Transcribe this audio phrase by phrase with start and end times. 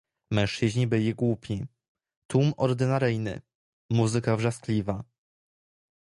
[0.31, 1.65] "Mężczyźni byli głupi,
[2.27, 3.41] tłum ordynaryjny,
[3.89, 5.03] muzyka wrzaskliwa."